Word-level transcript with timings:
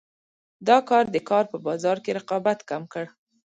دا 0.67 0.77
کار 0.89 1.03
د 1.11 1.17
کار 1.29 1.43
په 1.51 1.57
بازار 1.67 1.97
کې 2.03 2.15
رقابت 2.19 2.59
کم 2.69 2.83
کړ. 2.93 3.05